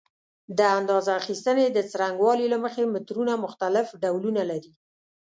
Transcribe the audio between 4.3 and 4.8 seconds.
لري.